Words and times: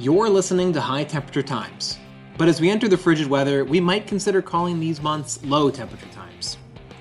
You're 0.00 0.28
listening 0.28 0.72
to 0.74 0.80
High 0.80 1.02
Temperature 1.02 1.42
Times. 1.42 1.98
But 2.36 2.46
as 2.46 2.60
we 2.60 2.70
enter 2.70 2.86
the 2.86 2.96
frigid 2.96 3.26
weather, 3.26 3.64
we 3.64 3.80
might 3.80 4.06
consider 4.06 4.40
calling 4.40 4.78
these 4.78 5.02
months 5.02 5.42
low 5.42 5.70
temperature 5.70 6.06
times. 6.12 6.56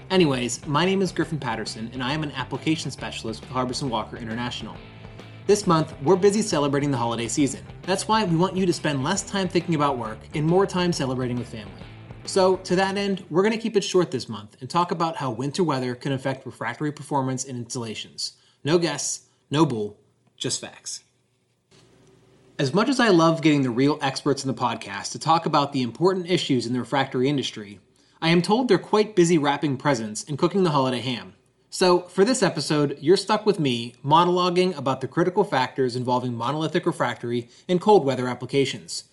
Anyways, 0.10 0.66
my 0.66 0.84
name 0.84 1.04
is 1.04 1.12
Griffin 1.12 1.38
Patterson, 1.38 1.92
and 1.94 2.02
I 2.02 2.14
am 2.14 2.24
an 2.24 2.32
application 2.32 2.90
specialist 2.90 3.42
with 3.42 3.52
Harbison 3.52 3.92
Walker 3.92 4.18
International. 4.18 4.76
This 5.46 5.68
month, 5.68 5.94
we're 6.02 6.16
busy 6.16 6.42
celebrating 6.42 6.90
the 6.90 6.98
holiday 6.98 7.28
season. 7.28 7.64
That's 7.84 8.08
why 8.08 8.24
we 8.24 8.36
want 8.36 8.58
you 8.58 8.66
to 8.66 8.74
spend 8.74 9.04
less 9.04 9.22
time 9.22 9.48
thinking 9.48 9.76
about 9.76 10.00
work 10.00 10.18
and 10.34 10.44
more 10.44 10.66
time 10.66 10.92
celebrating 10.92 11.38
with 11.38 11.50
family. 11.50 11.84
So, 12.26 12.56
to 12.56 12.76
that 12.78 12.98
end, 12.98 13.24
we're 13.30 13.44
going 13.44 13.54
to 13.54 13.62
keep 13.62 13.78
it 13.78 13.84
short 13.84 14.10
this 14.10 14.28
month 14.28 14.58
and 14.60 14.68
talk 14.68 14.90
about 14.90 15.18
how 15.18 15.30
winter 15.30 15.64
weather 15.64 15.94
can 15.94 16.14
affect 16.14 16.48
refractory 16.48 16.92
performance 16.92 17.44
in 17.44 17.58
installations. 17.58 18.38
No 18.64 18.80
guests, 18.80 19.28
no 19.52 19.68
bull, 19.68 20.00
just 20.36 20.60
facts. 20.60 21.04
As 22.60 22.74
much 22.74 22.90
as 22.90 23.00
I 23.00 23.10
love 23.10 23.44
getting 23.44 23.62
the 23.62 23.70
real 23.70 24.00
experts 24.02 24.44
in 24.44 24.48
the 24.48 24.60
podcast 24.60 25.12
to 25.12 25.20
talk 25.20 25.46
about 25.46 25.74
the 25.74 25.84
important 25.84 26.28
issues 26.28 26.66
in 26.66 26.74
the 26.74 26.80
refractory 26.80 27.30
industry, 27.30 27.80
I 28.20 28.30
am 28.30 28.42
told 28.42 28.68
they're 28.68 28.80
quite 28.80 29.16
busy 29.16 29.38
wrapping 29.38 29.78
presents 29.78 30.24
and 30.24 30.40
cooking 30.40 30.64
the 30.64 30.72
holiday 30.72 31.02
ham. 31.02 31.36
So, 31.70 32.00
for 32.00 32.26
this 32.26 32.42
episode, 32.42 32.98
you're 33.00 33.16
stuck 33.16 33.46
with 33.46 33.60
me 33.60 33.94
monologuing 34.04 34.76
about 34.76 35.02
the 35.02 35.08
critical 35.08 35.44
factors 35.44 35.96
involving 35.96 36.34
monolithic 36.34 36.88
refractory 36.88 37.48
and 37.70 37.80
cold 37.80 38.04
weather 38.04 38.28
applications. 38.28 39.04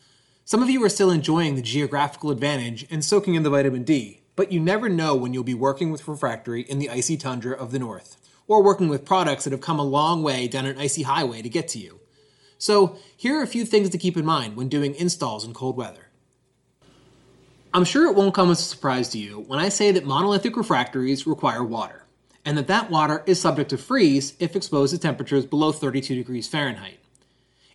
Some 0.46 0.62
of 0.62 0.70
you 0.70 0.82
are 0.82 0.88
still 0.88 1.10
enjoying 1.10 1.54
the 1.54 1.60
geographical 1.60 2.30
advantage 2.30 2.86
and 2.90 3.04
soaking 3.04 3.34
in 3.34 3.42
the 3.42 3.50
vitamin 3.50 3.82
D, 3.82 4.22
but 4.36 4.52
you 4.52 4.58
never 4.58 4.88
know 4.88 5.14
when 5.14 5.34
you'll 5.34 5.44
be 5.44 5.52
working 5.52 5.90
with 5.90 6.08
refractory 6.08 6.62
in 6.62 6.78
the 6.78 6.88
icy 6.88 7.18
tundra 7.18 7.54
of 7.54 7.72
the 7.72 7.78
north, 7.78 8.16
or 8.48 8.62
working 8.62 8.88
with 8.88 9.04
products 9.04 9.44
that 9.44 9.52
have 9.52 9.60
come 9.60 9.78
a 9.78 9.84
long 9.84 10.22
way 10.22 10.48
down 10.48 10.64
an 10.64 10.78
icy 10.78 11.02
highway 11.02 11.42
to 11.42 11.50
get 11.50 11.68
to 11.68 11.78
you. 11.78 12.00
So, 12.64 12.96
here 13.14 13.38
are 13.38 13.42
a 13.42 13.46
few 13.46 13.66
things 13.66 13.90
to 13.90 13.98
keep 13.98 14.16
in 14.16 14.24
mind 14.24 14.56
when 14.56 14.70
doing 14.70 14.94
installs 14.94 15.44
in 15.44 15.52
cold 15.52 15.76
weather. 15.76 16.08
I'm 17.74 17.84
sure 17.84 18.06
it 18.06 18.16
won't 18.16 18.32
come 18.32 18.50
as 18.50 18.58
a 18.58 18.62
surprise 18.62 19.10
to 19.10 19.18
you 19.18 19.44
when 19.46 19.58
I 19.58 19.68
say 19.68 19.92
that 19.92 20.06
monolithic 20.06 20.56
refractories 20.56 21.26
require 21.26 21.62
water, 21.62 22.06
and 22.42 22.56
that 22.56 22.68
that 22.68 22.90
water 22.90 23.22
is 23.26 23.38
subject 23.38 23.68
to 23.68 23.76
freeze 23.76 24.32
if 24.38 24.56
exposed 24.56 24.94
to 24.94 24.98
temperatures 24.98 25.44
below 25.44 25.72
32 25.72 26.14
degrees 26.14 26.48
Fahrenheit. 26.48 27.00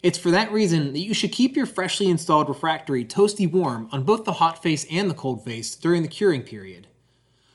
It's 0.02 0.18
for 0.18 0.32
that 0.32 0.52
reason 0.52 0.94
that 0.94 1.06
you 1.06 1.14
should 1.14 1.34
keep 1.34 1.56
your 1.56 1.68
freshly 1.68 2.10
installed 2.10 2.50
refractory 2.50 3.06
toasty 3.06 3.46
warm 3.48 3.90
on 3.92 4.02
both 4.02 4.26
the 4.26 4.34
hot 4.42 4.64
face 4.64 4.88
and 4.92 5.08
the 5.08 5.14
cold 5.14 5.46
face 5.46 5.76
during 5.76 6.02
the 6.02 6.08
curing 6.08 6.42
period. 6.42 6.88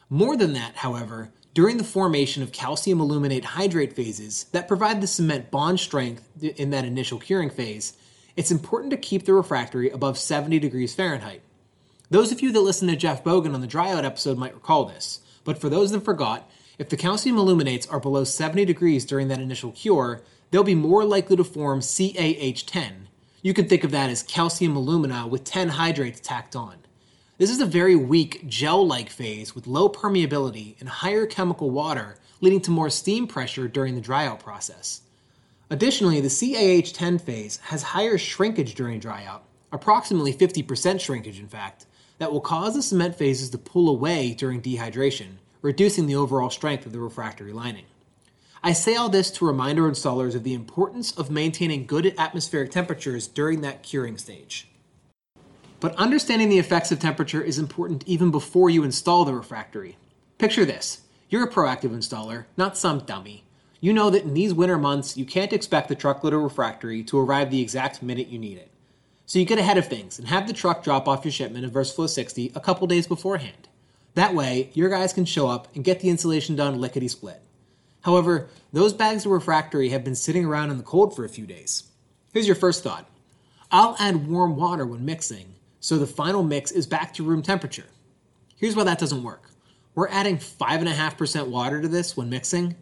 More 0.08 0.36
than 0.36 0.52
that, 0.52 0.76
however, 0.76 1.32
during 1.54 1.76
the 1.76 1.84
formation 1.84 2.42
of 2.42 2.50
calcium 2.50 2.98
aluminate 2.98 3.44
hydrate 3.44 3.92
phases 3.92 4.46
that 4.50 4.66
provide 4.66 5.00
the 5.00 5.06
cement 5.06 5.52
bond 5.52 5.78
strength 5.78 6.28
in 6.42 6.70
that 6.70 6.84
initial 6.84 7.18
curing 7.18 7.48
phase, 7.48 7.96
it's 8.36 8.50
important 8.50 8.90
to 8.90 8.96
keep 8.96 9.24
the 9.24 9.32
refractory 9.32 9.88
above 9.88 10.18
70 10.18 10.58
degrees 10.58 10.94
Fahrenheit. 10.96 11.42
Those 12.10 12.32
of 12.32 12.42
you 12.42 12.50
that 12.50 12.60
listened 12.60 12.90
to 12.90 12.96
Jeff 12.96 13.22
Bogan 13.22 13.54
on 13.54 13.60
the 13.60 13.68
dryout 13.68 14.02
episode 14.02 14.36
might 14.36 14.54
recall 14.54 14.84
this, 14.84 15.20
but 15.44 15.60
for 15.60 15.68
those 15.68 15.92
that 15.92 16.04
forgot, 16.04 16.50
if 16.76 16.88
the 16.88 16.96
calcium 16.96 17.36
aluminates 17.36 17.86
are 17.86 18.00
below 18.00 18.24
70 18.24 18.64
degrees 18.64 19.04
during 19.04 19.28
that 19.28 19.38
initial 19.38 19.70
cure, 19.70 20.22
they'll 20.50 20.64
be 20.64 20.74
more 20.74 21.04
likely 21.04 21.36
to 21.36 21.44
form 21.44 21.78
CaH10. 21.78 22.92
You 23.42 23.54
can 23.54 23.68
think 23.68 23.84
of 23.84 23.92
that 23.92 24.10
as 24.10 24.24
calcium 24.24 24.74
alumina 24.74 25.28
with 25.28 25.44
10 25.44 25.68
hydrates 25.68 26.18
tacked 26.18 26.56
on. 26.56 26.78
This 27.36 27.50
is 27.50 27.60
a 27.60 27.66
very 27.66 27.96
weak 27.96 28.46
gel 28.46 28.86
like 28.86 29.10
phase 29.10 29.56
with 29.56 29.66
low 29.66 29.88
permeability 29.88 30.78
and 30.78 30.88
higher 30.88 31.26
chemical 31.26 31.68
water, 31.68 32.16
leading 32.40 32.60
to 32.60 32.70
more 32.70 32.88
steam 32.88 33.26
pressure 33.26 33.66
during 33.66 33.96
the 33.96 34.00
dryout 34.00 34.38
process. 34.38 35.00
Additionally, 35.68 36.20
the 36.20 36.28
CaH10 36.28 37.20
phase 37.20 37.56
has 37.56 37.82
higher 37.82 38.18
shrinkage 38.18 38.76
during 38.76 39.00
dryout, 39.00 39.40
approximately 39.72 40.32
50% 40.32 41.00
shrinkage, 41.00 41.40
in 41.40 41.48
fact, 41.48 41.86
that 42.18 42.30
will 42.30 42.40
cause 42.40 42.76
the 42.76 42.82
cement 42.84 43.16
phases 43.16 43.50
to 43.50 43.58
pull 43.58 43.88
away 43.88 44.32
during 44.32 44.62
dehydration, 44.62 45.38
reducing 45.60 46.06
the 46.06 46.14
overall 46.14 46.50
strength 46.50 46.86
of 46.86 46.92
the 46.92 47.00
refractory 47.00 47.52
lining. 47.52 47.86
I 48.62 48.74
say 48.74 48.94
all 48.94 49.08
this 49.08 49.32
to 49.32 49.44
remind 49.44 49.80
our 49.80 49.90
installers 49.90 50.36
of 50.36 50.44
the 50.44 50.54
importance 50.54 51.10
of 51.10 51.32
maintaining 51.32 51.86
good 51.86 52.14
atmospheric 52.16 52.70
temperatures 52.70 53.26
during 53.26 53.60
that 53.62 53.82
curing 53.82 54.18
stage. 54.18 54.68
But 55.84 55.96
understanding 55.96 56.48
the 56.48 56.58
effects 56.58 56.92
of 56.92 56.98
temperature 56.98 57.42
is 57.42 57.58
important 57.58 58.04
even 58.06 58.30
before 58.30 58.70
you 58.70 58.84
install 58.84 59.26
the 59.26 59.34
refractory. 59.34 59.98
Picture 60.38 60.64
this 60.64 61.02
you're 61.28 61.44
a 61.44 61.52
proactive 61.52 61.90
installer, 61.90 62.46
not 62.56 62.78
some 62.78 63.00
dummy. 63.00 63.44
You 63.82 63.92
know 63.92 64.08
that 64.08 64.22
in 64.22 64.32
these 64.32 64.54
winter 64.54 64.78
months, 64.78 65.18
you 65.18 65.26
can't 65.26 65.52
expect 65.52 65.90
the 65.90 65.94
truckload 65.94 66.32
of 66.32 66.40
refractory 66.40 67.02
to 67.02 67.18
arrive 67.18 67.50
the 67.50 67.60
exact 67.60 68.02
minute 68.02 68.28
you 68.28 68.38
need 68.38 68.56
it. 68.56 68.70
So 69.26 69.38
you 69.38 69.44
get 69.44 69.58
ahead 69.58 69.76
of 69.76 69.86
things 69.86 70.18
and 70.18 70.26
have 70.28 70.46
the 70.46 70.54
truck 70.54 70.82
drop 70.82 71.06
off 71.06 71.22
your 71.22 71.32
shipment 71.32 71.66
of 71.66 71.72
VersaFlow 71.72 72.08
60 72.08 72.52
a 72.54 72.60
couple 72.60 72.86
days 72.86 73.06
beforehand. 73.06 73.68
That 74.14 74.34
way, 74.34 74.70
your 74.72 74.88
guys 74.88 75.12
can 75.12 75.26
show 75.26 75.48
up 75.48 75.68
and 75.74 75.84
get 75.84 76.00
the 76.00 76.08
insulation 76.08 76.56
done 76.56 76.80
lickety 76.80 77.08
split. 77.08 77.42
However, 78.04 78.48
those 78.72 78.94
bags 78.94 79.26
of 79.26 79.32
refractory 79.32 79.90
have 79.90 80.02
been 80.02 80.14
sitting 80.14 80.46
around 80.46 80.70
in 80.70 80.78
the 80.78 80.82
cold 80.82 81.14
for 81.14 81.26
a 81.26 81.28
few 81.28 81.44
days. 81.44 81.90
Here's 82.32 82.46
your 82.46 82.56
first 82.56 82.82
thought 82.82 83.06
I'll 83.70 83.96
add 83.98 84.26
warm 84.26 84.56
water 84.56 84.86
when 84.86 85.04
mixing, 85.04 85.54
so 85.84 85.98
the 85.98 86.06
final 86.06 86.42
mix 86.42 86.70
is 86.70 86.86
back 86.86 87.12
to 87.12 87.22
room 87.22 87.42
temperature. 87.42 87.84
Here's 88.56 88.74
why 88.74 88.84
that 88.84 88.98
doesn't 88.98 89.22
work. 89.22 89.50
We're 89.94 90.08
adding 90.08 90.38
5.5% 90.38 91.48
water 91.48 91.82
to 91.82 91.88
this 91.88 92.16
when 92.16 92.30
mixing. 92.30 92.76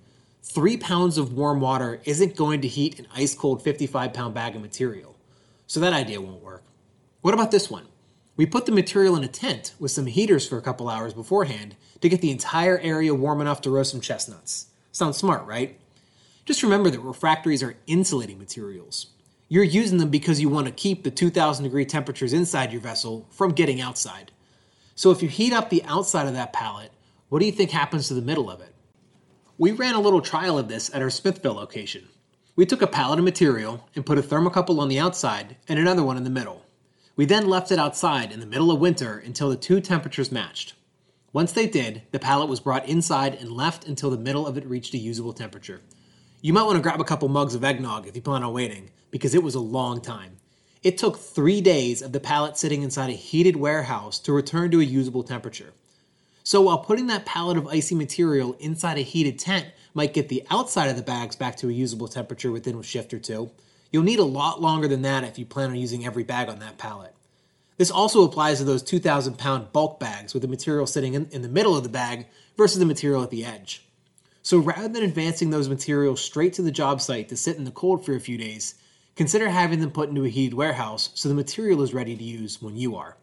Three 0.44 0.76
pounds 0.76 1.18
of 1.18 1.32
warm 1.32 1.60
water 1.60 2.00
isn't 2.04 2.36
going 2.36 2.60
to 2.60 2.68
heat 2.68 3.00
an 3.00 3.08
ice 3.12 3.34
cold 3.34 3.60
55 3.60 4.12
pound 4.12 4.34
bag 4.34 4.54
of 4.54 4.62
material. 4.62 5.16
So 5.66 5.80
that 5.80 5.92
idea 5.92 6.20
won't 6.20 6.44
work. 6.44 6.62
What 7.22 7.34
about 7.34 7.50
this 7.50 7.68
one? 7.68 7.88
We 8.36 8.46
put 8.46 8.66
the 8.66 8.72
material 8.72 9.16
in 9.16 9.24
a 9.24 9.28
tent 9.28 9.74
with 9.80 9.90
some 9.90 10.06
heaters 10.06 10.46
for 10.46 10.56
a 10.56 10.62
couple 10.62 10.88
hours 10.88 11.12
beforehand 11.12 11.74
to 12.02 12.08
get 12.08 12.20
the 12.20 12.30
entire 12.30 12.78
area 12.78 13.12
warm 13.16 13.40
enough 13.40 13.62
to 13.62 13.70
roast 13.70 13.90
some 13.90 14.00
chestnuts. 14.00 14.66
Sounds 14.92 15.16
smart, 15.16 15.44
right? 15.44 15.76
Just 16.44 16.62
remember 16.62 16.88
that 16.88 17.00
refractories 17.00 17.64
are 17.64 17.74
insulating 17.88 18.38
materials. 18.38 19.08
You're 19.52 19.64
using 19.64 19.98
them 19.98 20.08
because 20.08 20.40
you 20.40 20.48
want 20.48 20.66
to 20.66 20.72
keep 20.72 21.04
the 21.04 21.10
2000 21.10 21.62
degree 21.62 21.84
temperatures 21.84 22.32
inside 22.32 22.72
your 22.72 22.80
vessel 22.80 23.26
from 23.28 23.52
getting 23.52 23.82
outside. 23.82 24.32
So 24.94 25.10
if 25.10 25.22
you 25.22 25.28
heat 25.28 25.52
up 25.52 25.68
the 25.68 25.84
outside 25.84 26.26
of 26.26 26.32
that 26.32 26.54
pallet, 26.54 26.90
what 27.28 27.40
do 27.40 27.44
you 27.44 27.52
think 27.52 27.70
happens 27.70 28.08
to 28.08 28.14
the 28.14 28.22
middle 28.22 28.50
of 28.50 28.62
it? 28.62 28.74
We 29.58 29.72
ran 29.72 29.94
a 29.94 30.00
little 30.00 30.22
trial 30.22 30.58
of 30.58 30.68
this 30.68 30.88
at 30.94 31.02
our 31.02 31.10
Smithville 31.10 31.52
location. 31.52 32.08
We 32.56 32.64
took 32.64 32.80
a 32.80 32.86
pallet 32.86 33.18
of 33.18 33.26
material 33.26 33.86
and 33.94 34.06
put 34.06 34.16
a 34.16 34.22
thermocouple 34.22 34.78
on 34.78 34.88
the 34.88 34.98
outside 34.98 35.56
and 35.68 35.78
another 35.78 36.02
one 36.02 36.16
in 36.16 36.24
the 36.24 36.30
middle. 36.30 36.64
We 37.14 37.26
then 37.26 37.46
left 37.46 37.70
it 37.70 37.78
outside 37.78 38.32
in 38.32 38.40
the 38.40 38.46
middle 38.46 38.70
of 38.70 38.80
winter 38.80 39.18
until 39.18 39.50
the 39.50 39.56
two 39.56 39.82
temperatures 39.82 40.32
matched. 40.32 40.72
Once 41.34 41.52
they 41.52 41.66
did, 41.66 42.00
the 42.10 42.18
pallet 42.18 42.48
was 42.48 42.60
brought 42.60 42.88
inside 42.88 43.34
and 43.34 43.52
left 43.52 43.86
until 43.86 44.08
the 44.08 44.16
middle 44.16 44.46
of 44.46 44.56
it 44.56 44.64
reached 44.64 44.94
a 44.94 44.98
usable 44.98 45.34
temperature. 45.34 45.82
You 46.44 46.52
might 46.52 46.64
want 46.64 46.74
to 46.74 46.82
grab 46.82 47.00
a 47.00 47.04
couple 47.04 47.28
mugs 47.28 47.54
of 47.54 47.62
eggnog 47.62 48.08
if 48.08 48.16
you 48.16 48.20
plan 48.20 48.42
on 48.42 48.52
waiting, 48.52 48.90
because 49.12 49.32
it 49.32 49.44
was 49.44 49.54
a 49.54 49.60
long 49.60 50.00
time. 50.00 50.38
It 50.82 50.98
took 50.98 51.16
three 51.16 51.60
days 51.60 52.02
of 52.02 52.10
the 52.10 52.18
pallet 52.18 52.56
sitting 52.56 52.82
inside 52.82 53.10
a 53.10 53.12
heated 53.12 53.54
warehouse 53.54 54.18
to 54.18 54.32
return 54.32 54.72
to 54.72 54.80
a 54.80 54.84
usable 54.84 55.22
temperature. 55.22 55.72
So 56.42 56.60
while 56.62 56.78
putting 56.78 57.06
that 57.06 57.26
pallet 57.26 57.56
of 57.56 57.68
icy 57.68 57.94
material 57.94 58.56
inside 58.58 58.98
a 58.98 59.02
heated 59.02 59.38
tent 59.38 59.68
might 59.94 60.14
get 60.14 60.28
the 60.28 60.42
outside 60.50 60.88
of 60.88 60.96
the 60.96 61.02
bags 61.02 61.36
back 61.36 61.54
to 61.58 61.68
a 61.68 61.72
usable 61.72 62.08
temperature 62.08 62.50
within 62.50 62.76
a 62.76 62.82
shift 62.82 63.14
or 63.14 63.20
two, 63.20 63.52
you'll 63.92 64.02
need 64.02 64.18
a 64.18 64.24
lot 64.24 64.60
longer 64.60 64.88
than 64.88 65.02
that 65.02 65.22
if 65.22 65.38
you 65.38 65.46
plan 65.46 65.70
on 65.70 65.76
using 65.76 66.04
every 66.04 66.24
bag 66.24 66.48
on 66.48 66.58
that 66.58 66.76
pallet. 66.76 67.14
This 67.76 67.92
also 67.92 68.24
applies 68.24 68.58
to 68.58 68.64
those 68.64 68.82
2,000 68.82 69.38
pound 69.38 69.72
bulk 69.72 70.00
bags 70.00 70.34
with 70.34 70.42
the 70.42 70.48
material 70.48 70.88
sitting 70.88 71.14
in, 71.14 71.28
in 71.30 71.42
the 71.42 71.48
middle 71.48 71.76
of 71.76 71.84
the 71.84 71.88
bag 71.88 72.26
versus 72.56 72.80
the 72.80 72.84
material 72.84 73.22
at 73.22 73.30
the 73.30 73.44
edge. 73.44 73.86
So 74.42 74.58
rather 74.58 74.88
than 74.88 75.04
advancing 75.04 75.50
those 75.50 75.68
materials 75.68 76.20
straight 76.20 76.52
to 76.54 76.62
the 76.62 76.72
job 76.72 77.00
site 77.00 77.28
to 77.28 77.36
sit 77.36 77.56
in 77.56 77.64
the 77.64 77.70
cold 77.70 78.04
for 78.04 78.14
a 78.14 78.20
few 78.20 78.36
days, 78.36 78.74
consider 79.14 79.48
having 79.48 79.78
them 79.80 79.92
put 79.92 80.08
into 80.08 80.24
a 80.24 80.28
heated 80.28 80.54
warehouse 80.54 81.10
so 81.14 81.28
the 81.28 81.34
material 81.34 81.80
is 81.82 81.94
ready 81.94 82.16
to 82.16 82.24
use 82.24 82.60
when 82.60 82.76
you 82.76 82.96
are. 82.96 83.16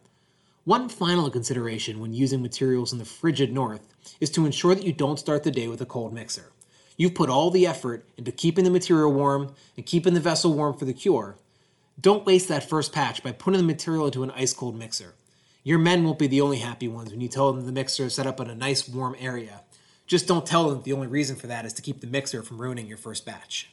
One 0.64 0.88
final 0.88 1.30
consideration 1.30 2.00
when 2.00 2.14
using 2.14 2.40
materials 2.40 2.92
in 2.92 2.98
the 2.98 3.04
frigid 3.04 3.52
north 3.52 3.94
is 4.18 4.30
to 4.30 4.46
ensure 4.46 4.74
that 4.74 4.86
you 4.86 4.94
don't 4.94 5.18
start 5.18 5.42
the 5.42 5.50
day 5.50 5.68
with 5.68 5.82
a 5.82 5.86
cold 5.86 6.14
mixer. 6.14 6.52
You've 6.96 7.14
put 7.14 7.28
all 7.28 7.50
the 7.50 7.66
effort 7.66 8.06
into 8.16 8.32
keeping 8.32 8.64
the 8.64 8.70
material 8.70 9.12
warm 9.12 9.54
and 9.76 9.84
keeping 9.84 10.14
the 10.14 10.20
vessel 10.20 10.54
warm 10.54 10.76
for 10.76 10.86
the 10.86 10.94
cure. 10.94 11.36
Don't 12.00 12.26
waste 12.26 12.48
that 12.48 12.68
first 12.68 12.92
patch 12.92 13.22
by 13.22 13.32
putting 13.32 13.60
the 13.60 13.66
material 13.66 14.06
into 14.06 14.22
an 14.22 14.30
ice 14.30 14.54
cold 14.54 14.78
mixer. 14.78 15.14
Your 15.64 15.78
men 15.78 16.02
won't 16.02 16.18
be 16.18 16.26
the 16.26 16.40
only 16.40 16.58
happy 16.58 16.88
ones 16.88 17.10
when 17.10 17.20
you 17.20 17.28
tell 17.28 17.52
them 17.52 17.66
the 17.66 17.72
mixer 17.72 18.04
is 18.04 18.14
set 18.14 18.26
up 18.26 18.40
in 18.40 18.48
a 18.48 18.54
nice 18.54 18.88
warm 18.88 19.16
area. 19.18 19.60
Just 20.10 20.26
don't 20.26 20.44
tell 20.44 20.68
them 20.68 20.82
the 20.82 20.92
only 20.92 21.06
reason 21.06 21.36
for 21.36 21.46
that 21.46 21.64
is 21.64 21.72
to 21.74 21.82
keep 21.82 22.00
the 22.00 22.06
mixer 22.08 22.42
from 22.42 22.60
ruining 22.60 22.88
your 22.88 22.96
first 22.96 23.24
batch. 23.24 23.70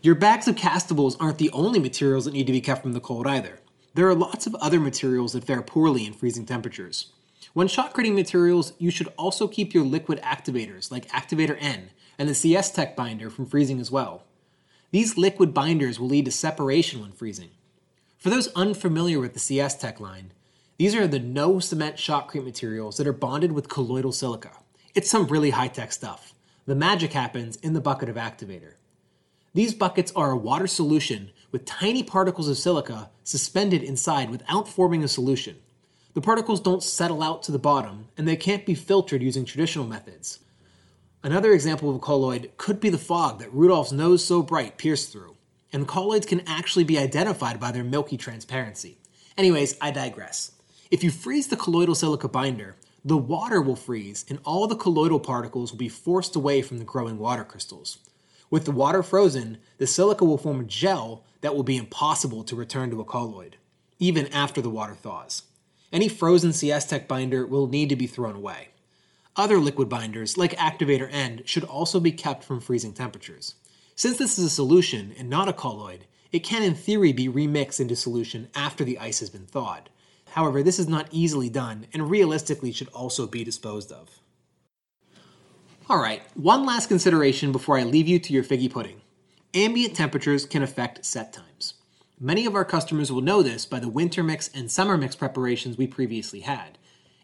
Your 0.00 0.14
bags 0.14 0.48
of 0.48 0.56
castables 0.56 1.18
aren't 1.20 1.36
the 1.36 1.50
only 1.50 1.78
materials 1.78 2.24
that 2.24 2.32
need 2.32 2.46
to 2.46 2.52
be 2.54 2.62
kept 2.62 2.80
from 2.80 2.94
the 2.94 3.00
cold 3.00 3.26
either. 3.26 3.60
There 3.92 4.08
are 4.08 4.14
lots 4.14 4.46
of 4.46 4.54
other 4.54 4.80
materials 4.80 5.34
that 5.34 5.44
fare 5.44 5.60
poorly 5.60 6.06
in 6.06 6.14
freezing 6.14 6.46
temperatures. 6.46 7.12
When 7.52 7.68
shotcreting 7.68 8.14
materials, 8.14 8.72
you 8.78 8.90
should 8.90 9.12
also 9.18 9.46
keep 9.46 9.74
your 9.74 9.84
liquid 9.84 10.18
activators 10.22 10.90
like 10.90 11.06
Activator 11.08 11.58
N 11.60 11.90
and 12.18 12.26
the 12.26 12.34
CS 12.34 12.70
Tech 12.70 12.96
binder 12.96 13.28
from 13.28 13.44
freezing 13.44 13.80
as 13.80 13.90
well. 13.90 14.22
These 14.92 15.18
liquid 15.18 15.52
binders 15.52 16.00
will 16.00 16.08
lead 16.08 16.24
to 16.24 16.30
separation 16.30 17.02
when 17.02 17.12
freezing. 17.12 17.50
For 18.16 18.30
those 18.30 18.48
unfamiliar 18.56 19.20
with 19.20 19.34
the 19.34 19.40
CS 19.40 19.76
Tech 19.76 20.00
line, 20.00 20.32
these 20.78 20.94
are 20.94 21.06
the 21.06 21.18
no 21.18 21.58
cement 21.58 21.96
shotcrete 21.96 22.44
materials 22.44 22.96
that 22.96 23.06
are 23.06 23.12
bonded 23.12 23.52
with 23.52 23.68
colloidal 23.68 24.12
silica. 24.12 24.52
It's 24.96 25.10
some 25.10 25.26
really 25.26 25.50
high 25.50 25.68
tech 25.68 25.92
stuff. 25.92 26.32
The 26.64 26.74
magic 26.74 27.12
happens 27.12 27.56
in 27.56 27.74
the 27.74 27.82
bucket 27.82 28.08
of 28.08 28.16
activator. 28.16 28.76
These 29.52 29.74
buckets 29.74 30.10
are 30.16 30.30
a 30.30 30.38
water 30.38 30.66
solution 30.66 31.32
with 31.52 31.66
tiny 31.66 32.02
particles 32.02 32.48
of 32.48 32.56
silica 32.56 33.10
suspended 33.22 33.82
inside 33.82 34.30
without 34.30 34.70
forming 34.70 35.04
a 35.04 35.08
solution. 35.08 35.56
The 36.14 36.22
particles 36.22 36.62
don't 36.62 36.82
settle 36.82 37.22
out 37.22 37.42
to 37.42 37.52
the 37.52 37.58
bottom, 37.58 38.08
and 38.16 38.26
they 38.26 38.36
can't 38.36 38.64
be 38.64 38.74
filtered 38.74 39.20
using 39.20 39.44
traditional 39.44 39.86
methods. 39.86 40.38
Another 41.22 41.52
example 41.52 41.90
of 41.90 41.96
a 41.96 41.98
colloid 41.98 42.52
could 42.56 42.80
be 42.80 42.88
the 42.88 42.96
fog 42.96 43.38
that 43.40 43.52
Rudolph's 43.52 43.92
nose 43.92 44.24
so 44.24 44.42
bright 44.42 44.78
pierced 44.78 45.12
through, 45.12 45.36
and 45.74 45.86
colloids 45.86 46.24
can 46.24 46.40
actually 46.46 46.84
be 46.84 46.98
identified 46.98 47.60
by 47.60 47.70
their 47.70 47.84
milky 47.84 48.16
transparency. 48.16 48.96
Anyways, 49.36 49.76
I 49.78 49.90
digress. 49.90 50.52
If 50.90 51.04
you 51.04 51.10
freeze 51.10 51.48
the 51.48 51.56
colloidal 51.56 51.94
silica 51.94 52.28
binder, 52.28 52.76
the 53.06 53.16
water 53.16 53.62
will 53.62 53.76
freeze 53.76 54.24
and 54.28 54.40
all 54.44 54.66
the 54.66 54.74
colloidal 54.74 55.20
particles 55.20 55.70
will 55.70 55.78
be 55.78 55.88
forced 55.88 56.34
away 56.34 56.60
from 56.60 56.78
the 56.78 56.84
growing 56.84 57.18
water 57.18 57.44
crystals. 57.44 57.98
With 58.50 58.64
the 58.64 58.72
water 58.72 59.00
frozen, 59.00 59.58
the 59.78 59.86
silica 59.86 60.24
will 60.24 60.36
form 60.36 60.58
a 60.58 60.64
gel 60.64 61.22
that 61.40 61.54
will 61.54 61.62
be 61.62 61.76
impossible 61.76 62.42
to 62.42 62.56
return 62.56 62.90
to 62.90 63.00
a 63.00 63.04
colloid, 63.04 63.58
even 64.00 64.26
after 64.32 64.60
the 64.60 64.70
water 64.70 64.94
thaws. 64.94 65.44
Any 65.92 66.08
frozen 66.08 66.52
CS 66.52 66.84
Tech 66.86 67.06
binder 67.06 67.46
will 67.46 67.68
need 67.68 67.90
to 67.90 67.96
be 67.96 68.08
thrown 68.08 68.34
away. 68.34 68.70
Other 69.36 69.58
liquid 69.58 69.88
binders, 69.88 70.36
like 70.36 70.56
Activator 70.56 71.08
N, 71.08 71.42
should 71.44 71.62
also 71.62 72.00
be 72.00 72.10
kept 72.10 72.42
from 72.42 72.58
freezing 72.58 72.92
temperatures. 72.92 73.54
Since 73.94 74.18
this 74.18 74.36
is 74.36 74.46
a 74.46 74.50
solution 74.50 75.14
and 75.16 75.30
not 75.30 75.48
a 75.48 75.52
colloid, 75.52 76.06
it 76.32 76.40
can 76.40 76.64
in 76.64 76.74
theory 76.74 77.12
be 77.12 77.28
remixed 77.28 77.78
into 77.78 77.94
solution 77.94 78.48
after 78.52 78.82
the 78.82 78.98
ice 78.98 79.20
has 79.20 79.30
been 79.30 79.46
thawed. 79.46 79.90
However, 80.36 80.62
this 80.62 80.78
is 80.78 80.86
not 80.86 81.08
easily 81.10 81.48
done 81.48 81.86
and 81.94 82.10
realistically 82.10 82.70
should 82.70 82.88
also 82.88 83.26
be 83.26 83.42
disposed 83.42 83.90
of. 83.90 84.20
All 85.88 85.98
right, 85.98 86.20
one 86.34 86.66
last 86.66 86.88
consideration 86.88 87.52
before 87.52 87.78
I 87.78 87.84
leave 87.84 88.06
you 88.06 88.18
to 88.18 88.32
your 88.34 88.44
figgy 88.44 88.70
pudding. 88.70 89.00
Ambient 89.54 89.96
temperatures 89.96 90.44
can 90.44 90.62
affect 90.62 91.06
set 91.06 91.32
times. 91.32 91.74
Many 92.20 92.44
of 92.44 92.54
our 92.54 92.66
customers 92.66 93.10
will 93.10 93.22
know 93.22 93.42
this 93.42 93.64
by 93.64 93.80
the 93.80 93.88
winter 93.88 94.22
mix 94.22 94.50
and 94.52 94.70
summer 94.70 94.98
mix 94.98 95.16
preparations 95.16 95.78
we 95.78 95.86
previously 95.86 96.40
had. 96.40 96.76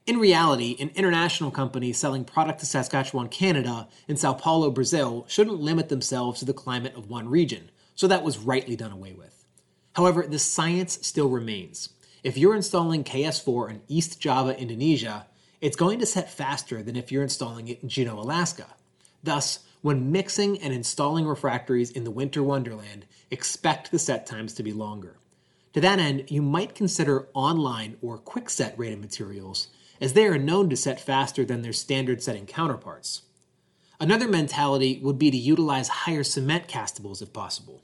In 0.06 0.18
reality, 0.18 0.76
an 0.80 0.90
international 0.94 1.50
company 1.50 1.92
selling 1.92 2.24
product 2.24 2.60
to 2.60 2.66
Saskatchewan, 2.66 3.28
Canada, 3.28 3.88
and 4.08 4.18
Sao 4.18 4.32
Paulo, 4.32 4.70
Brazil 4.70 5.26
shouldn't 5.28 5.60
limit 5.60 5.90
themselves 5.90 6.38
to 6.38 6.46
the 6.46 6.54
climate 6.54 6.94
of 6.96 7.10
one 7.10 7.28
region, 7.28 7.70
so 7.94 8.06
that 8.06 8.24
was 8.24 8.38
rightly 8.38 8.74
done 8.74 8.90
away 8.90 9.12
with. 9.12 9.44
However, 9.96 10.26
the 10.26 10.38
science 10.38 10.98
still 11.02 11.28
remains. 11.28 11.90
If 12.22 12.38
you're 12.38 12.54
installing 12.54 13.02
KS4 13.02 13.70
in 13.70 13.82
East 13.88 14.20
Java, 14.20 14.56
Indonesia, 14.56 15.26
it's 15.60 15.74
going 15.74 15.98
to 15.98 16.06
set 16.06 16.30
faster 16.30 16.80
than 16.80 16.94
if 16.94 17.10
you're 17.10 17.24
installing 17.24 17.66
it 17.66 17.82
in 17.82 17.88
Juneau, 17.88 18.20
Alaska. 18.20 18.66
Thus, 19.24 19.60
when 19.80 20.12
mixing 20.12 20.60
and 20.62 20.72
installing 20.72 21.26
refractories 21.26 21.90
in 21.90 22.04
the 22.04 22.12
winter 22.12 22.40
wonderland, 22.40 23.06
expect 23.32 23.90
the 23.90 23.98
set 23.98 24.24
times 24.24 24.54
to 24.54 24.62
be 24.62 24.72
longer. 24.72 25.16
To 25.72 25.80
that 25.80 25.98
end, 25.98 26.30
you 26.30 26.42
might 26.42 26.76
consider 26.76 27.26
online 27.34 27.96
or 28.00 28.18
quick 28.18 28.50
set 28.50 28.78
rated 28.78 29.00
materials, 29.00 29.66
as 30.00 30.12
they 30.12 30.26
are 30.26 30.38
known 30.38 30.70
to 30.70 30.76
set 30.76 31.00
faster 31.00 31.44
than 31.44 31.62
their 31.62 31.72
standard 31.72 32.22
setting 32.22 32.46
counterparts. 32.46 33.22
Another 33.98 34.28
mentality 34.28 35.00
would 35.02 35.18
be 35.18 35.32
to 35.32 35.36
utilize 35.36 35.88
higher 35.88 36.22
cement 36.22 36.68
castables 36.68 37.20
if 37.20 37.32
possible. 37.32 37.82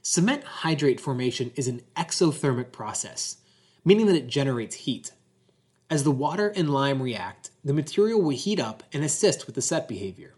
Cement 0.00 0.44
hydrate 0.44 1.00
formation 1.00 1.50
is 1.56 1.66
an 1.66 1.82
exothermic 1.96 2.70
process, 2.70 3.38
meaning 3.84 4.06
that 4.06 4.16
it 4.16 4.26
generates 4.26 4.76
heat. 4.76 5.12
As 5.90 6.02
the 6.02 6.10
water 6.10 6.48
and 6.48 6.72
lime 6.72 7.02
react, 7.02 7.50
the 7.64 7.74
material 7.74 8.20
will 8.20 8.30
heat 8.30 8.58
up 8.58 8.82
and 8.92 9.04
assist 9.04 9.46
with 9.46 9.54
the 9.54 9.62
set 9.62 9.86
behavior. 9.86 10.34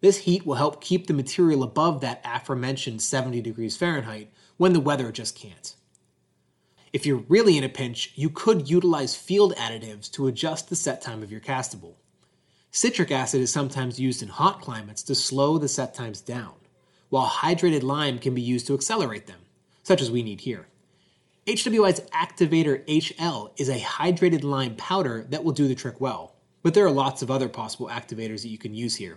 This 0.00 0.18
heat 0.18 0.44
will 0.44 0.54
help 0.54 0.80
keep 0.80 1.06
the 1.06 1.14
material 1.14 1.62
above 1.62 2.00
that 2.00 2.20
aforementioned 2.24 3.02
70 3.02 3.40
degrees 3.40 3.76
Fahrenheit 3.76 4.30
when 4.56 4.72
the 4.72 4.80
weather 4.80 5.10
just 5.10 5.36
can't. 5.36 5.74
If 6.92 7.04
you're 7.04 7.24
really 7.28 7.56
in 7.56 7.64
a 7.64 7.68
pinch, 7.68 8.12
you 8.14 8.30
could 8.30 8.70
utilize 8.70 9.14
field 9.14 9.54
additives 9.56 10.10
to 10.12 10.26
adjust 10.26 10.68
the 10.68 10.76
set 10.76 11.02
time 11.02 11.22
of 11.22 11.30
your 11.30 11.40
castable. 11.40 11.94
Citric 12.70 13.10
acid 13.10 13.40
is 13.40 13.52
sometimes 13.52 14.00
used 14.00 14.22
in 14.22 14.28
hot 14.28 14.60
climates 14.60 15.02
to 15.04 15.14
slow 15.14 15.58
the 15.58 15.68
set 15.68 15.94
times 15.94 16.20
down, 16.20 16.54
while 17.08 17.26
hydrated 17.26 17.82
lime 17.82 18.18
can 18.18 18.34
be 18.34 18.42
used 18.42 18.66
to 18.66 18.74
accelerate 18.74 19.26
them, 19.26 19.40
such 19.82 20.00
as 20.00 20.10
we 20.10 20.22
need 20.22 20.40
here. 20.40 20.66
HWI's 21.48 22.00
Activator 22.12 22.84
HL 22.84 23.52
is 23.56 23.70
a 23.70 23.80
hydrated 23.80 24.44
lime 24.44 24.76
powder 24.76 25.24
that 25.30 25.42
will 25.42 25.52
do 25.52 25.66
the 25.66 25.74
trick 25.74 25.98
well, 25.98 26.34
but 26.62 26.74
there 26.74 26.84
are 26.84 26.90
lots 26.90 27.22
of 27.22 27.30
other 27.30 27.48
possible 27.48 27.88
activators 27.88 28.42
that 28.42 28.50
you 28.50 28.58
can 28.58 28.74
use 28.74 28.96
here, 28.96 29.16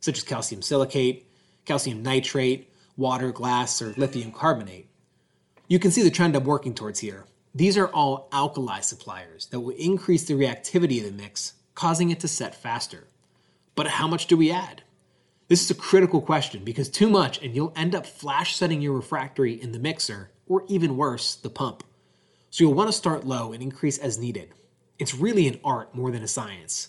such 0.00 0.18
as 0.18 0.24
calcium 0.24 0.60
silicate, 0.60 1.30
calcium 1.66 2.02
nitrate, 2.02 2.68
water, 2.96 3.30
glass, 3.30 3.80
or 3.80 3.94
lithium 3.96 4.32
carbonate. 4.32 4.88
You 5.68 5.78
can 5.78 5.92
see 5.92 6.02
the 6.02 6.10
trend 6.10 6.34
I'm 6.34 6.42
working 6.42 6.74
towards 6.74 6.98
here. 6.98 7.26
These 7.54 7.78
are 7.78 7.86
all 7.86 8.28
alkali 8.32 8.80
suppliers 8.80 9.46
that 9.52 9.60
will 9.60 9.76
increase 9.76 10.24
the 10.24 10.34
reactivity 10.34 10.98
of 10.98 11.04
the 11.04 11.22
mix, 11.22 11.52
causing 11.76 12.10
it 12.10 12.18
to 12.20 12.26
set 12.28 12.56
faster. 12.56 13.06
But 13.76 13.86
how 13.86 14.08
much 14.08 14.26
do 14.26 14.36
we 14.36 14.50
add? 14.50 14.82
This 15.46 15.62
is 15.62 15.70
a 15.70 15.76
critical 15.76 16.22
question 16.22 16.64
because 16.64 16.88
too 16.88 17.08
much 17.08 17.40
and 17.40 17.54
you'll 17.54 17.72
end 17.76 17.94
up 17.94 18.04
flash 18.04 18.56
setting 18.56 18.82
your 18.82 18.94
refractory 18.94 19.52
in 19.52 19.70
the 19.70 19.78
mixer 19.78 20.32
or 20.48 20.64
even 20.68 20.96
worse, 20.96 21.34
the 21.34 21.50
pump. 21.50 21.84
So 22.50 22.64
you'll 22.64 22.74
want 22.74 22.88
to 22.88 22.96
start 22.96 23.26
low 23.26 23.52
and 23.52 23.62
increase 23.62 23.98
as 23.98 24.18
needed. 24.18 24.50
It's 24.98 25.14
really 25.14 25.46
an 25.46 25.60
art 25.62 25.94
more 25.94 26.10
than 26.10 26.22
a 26.22 26.28
science. 26.28 26.88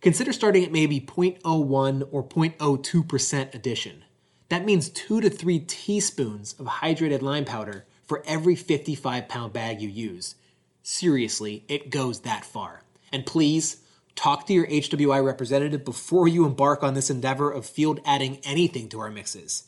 Consider 0.00 0.32
starting 0.32 0.64
at 0.64 0.72
maybe 0.72 1.00
0.01 1.00 2.08
or 2.10 2.24
0.02% 2.24 3.54
addition. 3.54 4.04
That 4.48 4.64
means 4.64 4.88
2 4.88 5.20
to 5.20 5.30
3 5.30 5.58
teaspoons 5.60 6.54
of 6.54 6.66
hydrated 6.66 7.22
lime 7.22 7.44
powder 7.44 7.86
for 8.04 8.22
every 8.26 8.54
55 8.54 9.28
pound 9.28 9.52
bag 9.52 9.80
you 9.80 9.88
use. 9.88 10.36
Seriously, 10.82 11.64
it 11.68 11.90
goes 11.90 12.20
that 12.20 12.44
far. 12.44 12.82
And 13.12 13.26
please, 13.26 13.78
talk 14.14 14.46
to 14.46 14.52
your 14.52 14.66
HWI 14.66 15.24
representative 15.24 15.84
before 15.84 16.28
you 16.28 16.46
embark 16.46 16.82
on 16.82 16.94
this 16.94 17.10
endeavor 17.10 17.50
of 17.50 17.66
field 17.66 18.00
adding 18.04 18.38
anything 18.44 18.88
to 18.90 19.00
our 19.00 19.10
mixes. 19.10 19.64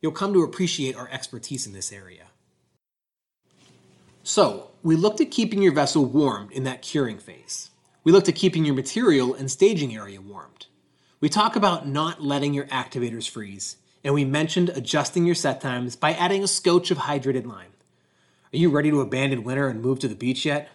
You'll 0.00 0.12
come 0.12 0.32
to 0.32 0.42
appreciate 0.42 0.96
our 0.96 1.08
expertise 1.10 1.66
in 1.66 1.72
this 1.72 1.92
area. 1.92 2.26
So, 4.28 4.72
we 4.82 4.94
looked 4.94 5.22
at 5.22 5.30
keeping 5.30 5.62
your 5.62 5.72
vessel 5.72 6.04
warmed 6.04 6.52
in 6.52 6.64
that 6.64 6.82
curing 6.82 7.16
phase. 7.16 7.70
We 8.04 8.12
looked 8.12 8.28
at 8.28 8.34
keeping 8.34 8.66
your 8.66 8.74
material 8.74 9.32
and 9.32 9.50
staging 9.50 9.96
area 9.96 10.20
warmed. 10.20 10.66
We 11.18 11.30
talk 11.30 11.56
about 11.56 11.88
not 11.88 12.22
letting 12.22 12.52
your 12.52 12.66
activators 12.66 13.26
freeze, 13.26 13.78
and 14.04 14.12
we 14.12 14.26
mentioned 14.26 14.68
adjusting 14.68 15.24
your 15.24 15.34
set 15.34 15.62
times 15.62 15.96
by 15.96 16.12
adding 16.12 16.44
a 16.44 16.46
scotch 16.46 16.90
of 16.90 16.98
hydrated 16.98 17.46
lime. 17.46 17.72
Are 18.52 18.58
you 18.58 18.68
ready 18.68 18.90
to 18.90 19.00
abandon 19.00 19.44
winter 19.44 19.66
and 19.66 19.80
move 19.80 19.98
to 20.00 20.08
the 20.08 20.14
beach 20.14 20.44
yet? 20.44 20.68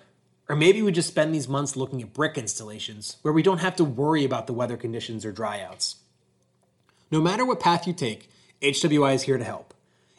Or 0.49 0.55
maybe 0.55 0.81
we 0.81 0.91
just 0.91 1.09
spend 1.09 1.31
these 1.31 1.47
months 1.47 1.75
looking 1.75 2.01
at 2.01 2.11
brick 2.11 2.39
installations 2.39 3.17
where 3.21 3.35
we 3.35 3.43
don't 3.43 3.59
have 3.59 3.75
to 3.75 3.83
worry 3.83 4.25
about 4.25 4.47
the 4.47 4.53
weather 4.53 4.77
conditions 4.77 5.25
or 5.25 5.31
dryouts. 5.31 5.97
No 7.11 7.21
matter 7.21 7.45
what 7.45 7.59
path 7.59 7.85
you 7.85 7.93
take, 7.93 8.31
HWI 8.63 9.13
is 9.13 9.21
here 9.21 9.37
to 9.37 9.43
help. 9.43 9.72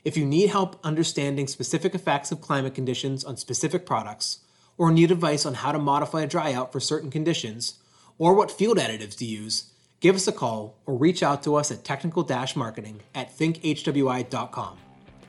If 0.05 0.19
you 0.19 0.27
need 0.27 0.51
help 0.51 0.79
understanding 0.85 1.47
specific 1.47 1.95
effects 1.95 2.31
of 2.31 2.43
climate 2.43 2.75
conditions 2.75 3.25
on 3.25 3.39
specific 3.39 3.87
products, 3.87 4.41
or 4.77 4.91
need 4.91 5.11
advice 5.11 5.47
on 5.47 5.55
how 5.55 5.73
to 5.73 5.79
modify 5.79 6.23
a 6.23 6.29
dryout 6.29 6.73
for 6.73 6.79
certain 6.79 7.11
conditions, 7.11 7.79
or 8.19 8.35
what 8.35 8.51
field 8.51 8.77
additives 8.77 9.17
to 9.17 9.25
use, 9.25 9.71
give 10.01 10.15
us 10.15 10.29
a 10.29 10.33
call 10.33 10.77
or 10.85 10.95
reach 10.95 11.23
out 11.23 11.43
to 11.43 11.55
us 11.55 11.71
at 11.71 11.85
technical 11.85 12.29
marketing 12.55 13.01
at 13.15 13.35
thinkhwi.com. 13.35 14.77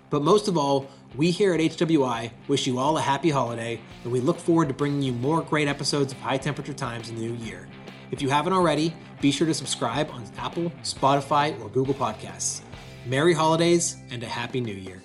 But 0.10 0.24
most 0.24 0.50
of 0.50 0.58
all, 0.58 0.88
we 1.15 1.32
here 1.32 1.53
at 1.53 1.62
HWI 1.62 2.32
wish 2.50 2.67
you 2.67 2.77
all 2.77 2.98
a 2.98 3.01
happy 3.01 3.29
holiday, 3.29 3.79
and 4.03 4.12
we 4.12 4.20
look 4.20 4.38
forward 4.38 4.67
to 4.67 4.74
bringing 4.74 5.01
you 5.01 5.13
more 5.13 5.41
great 5.41 5.70
episodes 5.70 6.12
of 6.12 6.20
High 6.20 6.38
Temperature 6.38 6.74
Times 6.74 7.08
in 7.08 7.15
the 7.15 7.22
new 7.22 7.36
year. 7.46 7.65
If 8.12 8.22
you 8.22 8.27
haven't 8.27 8.51
already, 8.51 8.94
be 9.22 9.32
sure 9.32 9.48
to 9.48 9.53
subscribe 9.53 10.12
on 10.12 10.25
Apple, 10.38 10.70
Spotify, 10.84 11.58
or 11.62 11.70
Google 11.70 11.94
Podcasts. 11.94 12.62
Merry 13.06 13.34
holidays 13.34 13.98
and 14.10 14.24
a 14.24 14.28
happy 14.28 14.60
new 14.60 14.74
year. 14.74 15.00